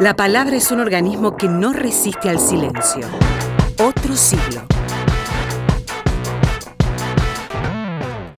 La 0.00 0.16
palabra 0.16 0.56
es 0.56 0.70
un 0.70 0.80
organismo 0.80 1.36
que 1.36 1.48
no 1.48 1.72
resiste 1.72 2.28
al 2.30 2.40
silencio. 2.40 3.06
Otro 3.78 4.16
siglo. 4.16 4.62